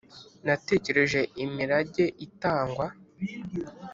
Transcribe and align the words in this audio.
Natekereje 0.45 1.21
imirage 1.43 2.05
itangwa 2.25 2.85